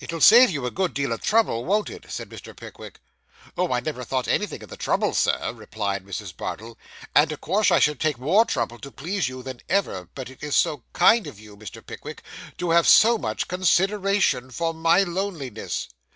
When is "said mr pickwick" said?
2.08-2.98